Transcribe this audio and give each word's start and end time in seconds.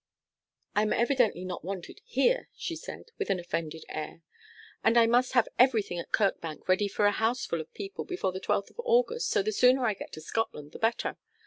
'I 0.75 0.81
am 0.81 0.93
evidently 0.93 1.45
not 1.45 1.63
wanted 1.63 2.01
here,' 2.03 2.49
she 2.55 2.75
said, 2.75 3.11
with 3.19 3.29
an 3.29 3.39
offended 3.39 3.83
air; 3.87 4.23
'and 4.83 4.97
I 4.97 5.05
must 5.05 5.33
have 5.33 5.47
everything 5.59 5.99
at 5.99 6.11
Kirkbank 6.11 6.67
ready 6.67 6.87
for 6.87 7.05
a 7.05 7.11
house 7.11 7.45
full 7.45 7.61
of 7.61 7.71
people 7.75 8.03
before 8.03 8.31
the 8.31 8.39
twelfth 8.39 8.71
of 8.71 8.81
August, 8.83 9.29
so 9.29 9.43
the 9.43 9.51
sooner 9.51 9.85
I 9.85 9.93
get 9.93 10.11
to 10.13 10.19
Scotland 10.21 10.71
the 10.71 10.79
better. 10.79 11.17